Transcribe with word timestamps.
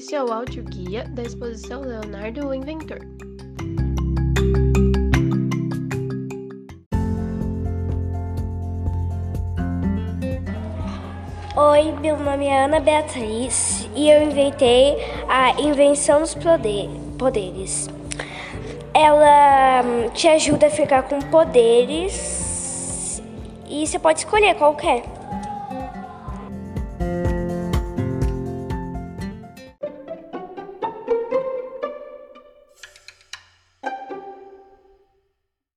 Esse 0.00 0.14
é 0.14 0.24
o 0.24 0.32
áudio 0.32 0.64
guia 0.64 1.04
da 1.10 1.22
exposição 1.22 1.82
Leonardo 1.82 2.48
o 2.48 2.54
Inventor. 2.54 3.00
Oi, 11.54 11.92
meu 12.00 12.18
nome 12.18 12.46
é 12.46 12.64
Ana 12.64 12.80
Beatriz 12.80 13.86
e 13.94 14.08
eu 14.08 14.22
inventei 14.22 14.96
a 15.28 15.60
invenção 15.60 16.22
dos 16.22 16.34
poderes. 17.18 17.90
Ela 18.94 19.82
hum, 19.84 20.08
te 20.14 20.28
ajuda 20.28 20.68
a 20.68 20.70
ficar 20.70 21.02
com 21.02 21.20
poderes 21.20 23.22
e 23.68 23.86
você 23.86 23.98
pode 23.98 24.20
escolher 24.20 24.54
qualquer. 24.54 25.19